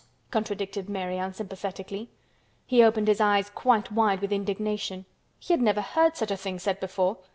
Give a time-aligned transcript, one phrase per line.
[0.31, 2.09] contradicted Mary unsympathetically.
[2.65, 5.05] He opened his eyes quite wide with indignation.
[5.37, 7.17] He had never heard such a thing said before.